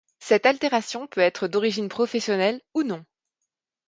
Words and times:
Cette 0.17 0.47
altération 0.47 1.05
peut 1.05 1.21
être 1.21 1.47
d'origine 1.47 1.87
professionnelle 1.87 2.59
ou 2.73 2.81
non. 2.81 3.05